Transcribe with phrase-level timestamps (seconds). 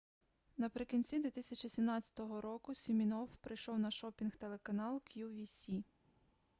[0.57, 5.83] наприкінці 2017 року сімінофф прийшов на шопінг-телеканал qvc